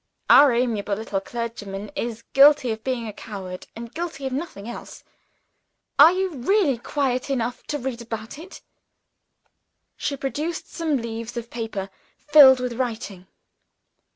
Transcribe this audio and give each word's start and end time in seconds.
Our 0.31 0.51
amiable 0.51 0.95
little 0.95 1.21
clergyman 1.21 1.91
is 1.95 2.23
guilty 2.33 2.71
of 2.71 2.83
being 2.83 3.05
a 3.07 3.13
coward 3.13 3.67
and 3.75 3.93
guilty 3.93 4.25
of 4.25 4.33
nothing 4.33 4.67
else. 4.67 5.03
Are 5.99 6.11
you 6.11 6.29
really 6.37 6.79
quiet 6.79 7.29
enough 7.29 7.61
to 7.67 7.77
read 7.77 8.01
about 8.01 8.39
it?" 8.39 8.61
She 9.97 10.17
produced 10.17 10.67
some 10.73 10.97
leaves 10.97 11.37
of 11.37 11.51
paper 11.51 11.91
filled 12.17 12.59
with 12.59 12.73
writing. 12.73 13.27